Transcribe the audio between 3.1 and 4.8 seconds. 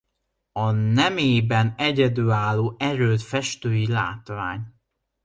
festői látvány.